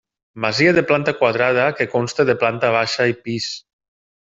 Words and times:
Masia 0.45 0.71
de 0.77 0.83
planta 0.91 1.13
quadrada 1.19 1.67
que 1.81 1.87
consta 1.93 2.27
de 2.31 2.37
planta 2.45 2.73
baixa 2.79 3.09
i 3.13 3.17
pis. 3.29 3.53